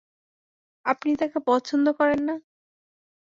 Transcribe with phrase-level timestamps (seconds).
[0.85, 2.35] আপনি তাকে পছন্দ করেন না?